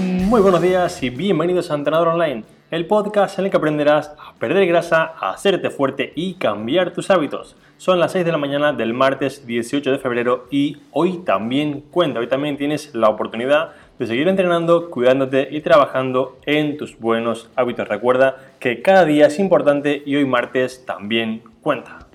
Muy 0.00 0.40
buenos 0.40 0.62
días 0.62 1.02
y 1.02 1.10
bienvenidos 1.10 1.70
a 1.70 1.74
Entrenador 1.74 2.08
Online, 2.08 2.44
el 2.70 2.86
podcast 2.86 3.38
en 3.38 3.44
el 3.44 3.50
que 3.50 3.58
aprenderás 3.58 4.14
a 4.18 4.32
perder 4.38 4.66
grasa, 4.66 5.12
a 5.20 5.32
hacerte 5.32 5.68
fuerte 5.68 6.14
y 6.16 6.34
cambiar 6.34 6.94
tus 6.94 7.10
hábitos. 7.10 7.54
Son 7.76 8.00
las 8.00 8.12
6 8.12 8.24
de 8.24 8.32
la 8.32 8.38
mañana 8.38 8.72
del 8.72 8.94
martes 8.94 9.46
18 9.46 9.90
de 9.90 9.98
febrero 9.98 10.46
y 10.50 10.78
hoy 10.92 11.18
también 11.18 11.82
cuenta, 11.90 12.20
hoy 12.20 12.28
también 12.28 12.56
tienes 12.56 12.94
la 12.94 13.10
oportunidad 13.10 13.72
de 13.98 14.06
seguir 14.06 14.28
entrenando, 14.28 14.88
cuidándote 14.88 15.48
y 15.50 15.60
trabajando 15.60 16.38
en 16.46 16.78
tus 16.78 16.98
buenos 16.98 17.50
hábitos. 17.54 17.86
Recuerda 17.86 18.36
que 18.58 18.80
cada 18.80 19.04
día 19.04 19.26
es 19.26 19.38
importante 19.38 20.02
y 20.06 20.16
hoy 20.16 20.24
martes 20.24 20.86
también 20.86 21.42
cuenta. 21.60 22.09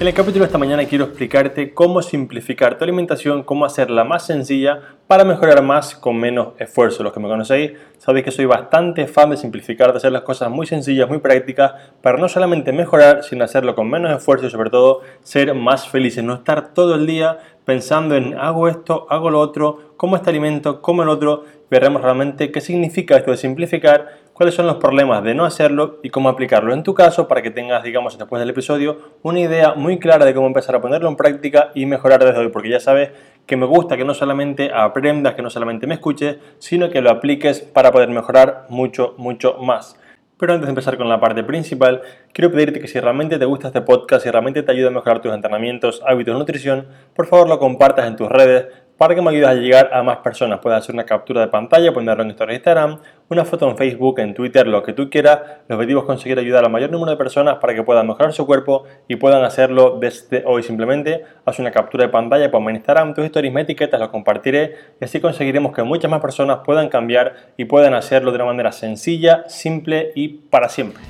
En 0.00 0.08
el 0.08 0.14
capítulo 0.14 0.44
de 0.44 0.46
esta 0.46 0.56
mañana 0.56 0.86
quiero 0.86 1.04
explicarte 1.04 1.74
cómo 1.74 2.00
simplificar 2.00 2.78
tu 2.78 2.84
alimentación, 2.84 3.42
cómo 3.42 3.66
hacerla 3.66 4.02
más 4.02 4.24
sencilla 4.24 4.80
para 5.06 5.26
mejorar 5.26 5.62
más 5.62 5.94
con 5.94 6.16
menos 6.16 6.54
esfuerzo. 6.58 7.02
Los 7.02 7.12
que 7.12 7.20
me 7.20 7.28
conocéis 7.28 7.72
sabéis 7.98 8.24
que 8.24 8.30
soy 8.30 8.46
bastante 8.46 9.06
fan 9.06 9.28
de 9.28 9.36
simplificar, 9.36 9.92
de 9.92 9.98
hacer 9.98 10.10
las 10.10 10.22
cosas 10.22 10.48
muy 10.48 10.66
sencillas, 10.66 11.06
muy 11.06 11.18
prácticas, 11.18 11.74
para 12.00 12.16
no 12.16 12.30
solamente 12.30 12.72
mejorar, 12.72 13.24
sino 13.24 13.44
hacerlo 13.44 13.74
con 13.74 13.90
menos 13.90 14.10
esfuerzo 14.16 14.46
y 14.46 14.50
sobre 14.50 14.70
todo 14.70 15.02
ser 15.22 15.52
más 15.54 15.86
felices, 15.86 16.24
no 16.24 16.32
estar 16.32 16.72
todo 16.72 16.94
el 16.94 17.06
día 17.06 17.36
pensando 17.66 18.16
en 18.16 18.38
hago 18.38 18.68
esto, 18.68 19.06
hago 19.10 19.28
lo 19.28 19.38
otro, 19.38 19.92
como 19.98 20.16
este 20.16 20.30
alimento, 20.30 20.80
como 20.80 21.02
el 21.02 21.10
otro, 21.10 21.44
veremos 21.70 22.00
realmente 22.00 22.50
qué 22.50 22.62
significa 22.62 23.18
esto 23.18 23.32
de 23.32 23.36
simplificar 23.36 24.08
cuáles 24.40 24.54
son 24.54 24.66
los 24.66 24.76
problemas 24.76 25.22
de 25.22 25.34
no 25.34 25.44
hacerlo 25.44 25.98
y 26.02 26.08
cómo 26.08 26.30
aplicarlo 26.30 26.72
en 26.72 26.82
tu 26.82 26.94
caso 26.94 27.28
para 27.28 27.42
que 27.42 27.50
tengas, 27.50 27.82
digamos, 27.82 28.16
después 28.16 28.40
del 28.40 28.48
episodio, 28.48 28.96
una 29.20 29.38
idea 29.38 29.74
muy 29.74 29.98
clara 29.98 30.24
de 30.24 30.32
cómo 30.32 30.46
empezar 30.46 30.74
a 30.74 30.80
ponerlo 30.80 31.10
en 31.10 31.16
práctica 31.16 31.72
y 31.74 31.84
mejorar 31.84 32.24
desde 32.24 32.38
hoy, 32.38 32.48
porque 32.48 32.70
ya 32.70 32.80
sabes 32.80 33.10
que 33.44 33.58
me 33.58 33.66
gusta 33.66 33.98
que 33.98 34.04
no 34.06 34.14
solamente 34.14 34.70
aprendas, 34.72 35.34
que 35.34 35.42
no 35.42 35.50
solamente 35.50 35.86
me 35.86 35.92
escuches, 35.92 36.38
sino 36.58 36.88
que 36.88 37.02
lo 37.02 37.10
apliques 37.10 37.60
para 37.60 37.92
poder 37.92 38.08
mejorar 38.08 38.64
mucho, 38.70 39.14
mucho 39.18 39.58
más. 39.58 40.00
Pero 40.38 40.54
antes 40.54 40.68
de 40.68 40.70
empezar 40.70 40.96
con 40.96 41.10
la 41.10 41.20
parte 41.20 41.44
principal, 41.44 42.00
quiero 42.32 42.50
pedirte 42.50 42.80
que 42.80 42.88
si 42.88 42.98
realmente 42.98 43.38
te 43.38 43.44
gusta 43.44 43.66
este 43.66 43.82
podcast, 43.82 44.24
si 44.24 44.30
realmente 44.30 44.62
te 44.62 44.72
ayuda 44.72 44.88
a 44.88 44.92
mejorar 44.92 45.20
tus 45.20 45.34
entrenamientos, 45.34 46.02
hábitos 46.06 46.38
nutrición, 46.38 46.86
por 47.14 47.26
favor 47.26 47.46
lo 47.46 47.58
compartas 47.58 48.06
en 48.06 48.16
tus 48.16 48.30
redes, 48.30 48.68
para 49.00 49.14
que 49.14 49.22
me 49.22 49.30
ayudes 49.30 49.48
a 49.48 49.54
llegar 49.54 49.88
a 49.94 50.02
más 50.02 50.18
personas. 50.18 50.58
Puedes 50.58 50.78
hacer 50.78 50.94
una 50.94 51.06
captura 51.06 51.40
de 51.40 51.46
pantalla, 51.46 51.90
ponerlo 51.90 52.22
en 52.22 52.28
historia 52.28 52.52
de 52.52 52.56
Instagram, 52.56 52.98
una 53.30 53.46
foto 53.46 53.66
en 53.70 53.78
Facebook, 53.78 54.18
en 54.18 54.34
Twitter, 54.34 54.66
lo 54.66 54.82
que 54.82 54.92
tú 54.92 55.08
quieras. 55.08 55.40
El 55.70 55.76
objetivo 55.76 56.00
es 56.00 56.06
conseguir 56.06 56.38
ayudar 56.38 56.66
al 56.66 56.70
mayor 56.70 56.90
número 56.90 57.10
de 57.10 57.16
personas 57.16 57.56
para 57.62 57.74
que 57.74 57.82
puedan 57.82 58.06
mejorar 58.06 58.34
su 58.34 58.44
cuerpo 58.44 58.84
y 59.08 59.16
puedan 59.16 59.42
hacerlo 59.42 59.96
desde 59.98 60.42
hoy. 60.44 60.62
Simplemente 60.62 61.24
haz 61.46 61.58
una 61.58 61.70
captura 61.70 62.04
de 62.04 62.10
pantalla, 62.10 62.50
ponme 62.50 62.72
en 62.72 62.76
Instagram 62.76 63.14
tus 63.14 63.24
historias, 63.24 63.54
me 63.54 63.62
etiquetas, 63.62 63.98
lo 63.98 64.10
compartiré 64.10 64.74
y 65.00 65.04
así 65.06 65.18
conseguiremos 65.18 65.72
que 65.72 65.82
muchas 65.82 66.10
más 66.10 66.20
personas 66.20 66.58
puedan 66.62 66.90
cambiar 66.90 67.36
y 67.56 67.64
puedan 67.64 67.94
hacerlo 67.94 68.32
de 68.32 68.36
una 68.36 68.44
manera 68.44 68.70
sencilla, 68.70 69.44
simple 69.48 70.12
y 70.14 70.28
para 70.28 70.68
siempre. 70.68 71.02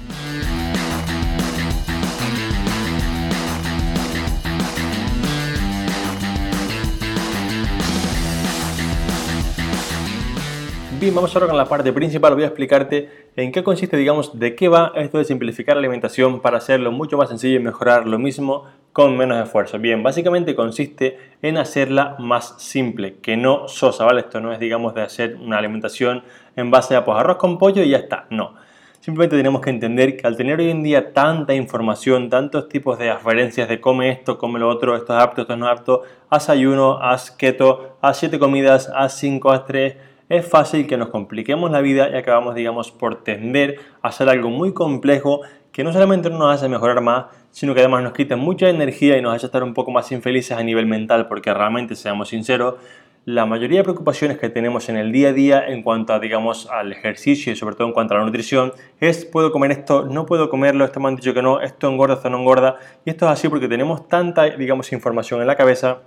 Bien, 11.00 11.14
vamos 11.14 11.34
ahora 11.34 11.46
con 11.46 11.56
la 11.56 11.64
parte 11.64 11.94
principal. 11.94 12.34
Voy 12.34 12.42
a 12.42 12.48
explicarte 12.48 13.30
en 13.34 13.52
qué 13.52 13.64
consiste, 13.64 13.96
digamos, 13.96 14.38
de 14.38 14.54
qué 14.54 14.68
va 14.68 14.92
esto 14.96 15.16
de 15.16 15.24
simplificar 15.24 15.74
la 15.74 15.80
alimentación 15.80 16.40
para 16.40 16.58
hacerlo 16.58 16.92
mucho 16.92 17.16
más 17.16 17.30
sencillo 17.30 17.58
y 17.58 17.62
mejorar 17.62 18.06
lo 18.06 18.18
mismo 18.18 18.66
con 18.92 19.16
menos 19.16 19.42
esfuerzo. 19.42 19.78
Bien, 19.78 20.02
básicamente 20.02 20.54
consiste 20.54 21.16
en 21.40 21.56
hacerla 21.56 22.16
más 22.18 22.54
simple, 22.58 23.14
que 23.22 23.38
no 23.38 23.66
sosa, 23.66 24.04
¿vale? 24.04 24.20
Esto 24.20 24.42
no 24.42 24.52
es, 24.52 24.60
digamos, 24.60 24.94
de 24.94 25.00
hacer 25.00 25.36
una 25.36 25.56
alimentación 25.56 26.22
en 26.54 26.70
base 26.70 26.94
a 26.94 27.02
pues, 27.02 27.16
arroz 27.16 27.38
con 27.38 27.56
pollo 27.56 27.82
y 27.82 27.88
ya 27.88 27.96
está. 27.96 28.26
No. 28.28 28.52
Simplemente 29.00 29.38
tenemos 29.38 29.62
que 29.62 29.70
entender 29.70 30.18
que 30.18 30.26
al 30.26 30.36
tener 30.36 30.60
hoy 30.60 30.68
en 30.68 30.82
día 30.82 31.14
tanta 31.14 31.54
información, 31.54 32.28
tantos 32.28 32.68
tipos 32.68 32.98
de 32.98 33.08
aferencias 33.08 33.70
de 33.70 33.80
come 33.80 34.10
esto, 34.10 34.36
come 34.36 34.60
lo 34.60 34.68
otro, 34.68 34.94
esto 34.94 35.16
es 35.16 35.22
apto, 35.22 35.40
esto 35.40 35.56
no 35.56 35.64
es 35.64 35.78
apto, 35.78 36.02
haz 36.28 36.50
ayuno, 36.50 36.98
haz 37.00 37.30
keto, 37.30 37.96
haz 38.02 38.18
siete 38.18 38.38
comidas, 38.38 38.92
haz 38.94 39.16
cinco, 39.16 39.50
haz 39.50 39.64
tres 39.64 40.09
es 40.30 40.46
fácil 40.46 40.86
que 40.86 40.96
nos 40.96 41.08
compliquemos 41.08 41.72
la 41.72 41.80
vida 41.80 42.08
y 42.08 42.16
acabamos, 42.16 42.54
digamos, 42.54 42.92
por 42.92 43.24
tender 43.24 43.80
a 44.00 44.08
hacer 44.08 44.28
algo 44.28 44.48
muy 44.48 44.72
complejo 44.72 45.40
que 45.72 45.82
no 45.82 45.92
solamente 45.92 46.30
no 46.30 46.38
nos 46.38 46.54
hace 46.54 46.68
mejorar 46.68 47.00
más, 47.00 47.26
sino 47.50 47.74
que 47.74 47.80
además 47.80 48.04
nos 48.04 48.12
quita 48.12 48.36
mucha 48.36 48.68
energía 48.68 49.18
y 49.18 49.22
nos 49.22 49.34
hace 49.34 49.46
estar 49.46 49.64
un 49.64 49.74
poco 49.74 49.90
más 49.90 50.10
infelices 50.12 50.56
a 50.56 50.62
nivel 50.62 50.86
mental, 50.86 51.26
porque 51.26 51.52
realmente, 51.52 51.96
seamos 51.96 52.28
sinceros, 52.28 52.76
la 53.24 53.44
mayoría 53.44 53.78
de 53.78 53.82
preocupaciones 53.82 54.38
que 54.38 54.48
tenemos 54.48 54.88
en 54.88 54.96
el 54.96 55.10
día 55.10 55.30
a 55.30 55.32
día 55.32 55.66
en 55.66 55.82
cuanto 55.82 56.14
a, 56.14 56.20
digamos, 56.20 56.68
al 56.70 56.92
ejercicio 56.92 57.52
y 57.52 57.56
sobre 57.56 57.74
todo 57.74 57.88
en 57.88 57.92
cuanto 57.92 58.14
a 58.14 58.18
la 58.18 58.24
nutrición 58.24 58.72
es, 59.00 59.24
¿puedo 59.24 59.50
comer 59.50 59.72
esto? 59.72 60.06
¿No 60.06 60.26
puedo 60.26 60.48
comerlo? 60.48 60.84
Esto 60.84 61.00
me 61.00 61.08
han 61.08 61.16
dicho 61.16 61.34
que 61.34 61.42
no, 61.42 61.60
esto 61.60 61.88
engorda, 61.88 62.14
esto 62.14 62.30
no 62.30 62.38
engorda. 62.38 62.76
Y 63.04 63.10
esto 63.10 63.26
es 63.26 63.32
así 63.32 63.48
porque 63.48 63.68
tenemos 63.68 64.08
tanta, 64.08 64.44
digamos, 64.44 64.92
información 64.92 65.40
en 65.40 65.48
la 65.48 65.56
cabeza 65.56 66.02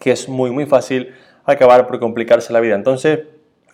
que 0.00 0.10
es 0.10 0.28
muy, 0.28 0.50
muy 0.50 0.66
fácil 0.66 1.14
acabar 1.44 1.86
por 1.86 1.98
complicarse 1.98 2.52
la 2.52 2.60
vida. 2.60 2.74
Entonces, 2.74 3.20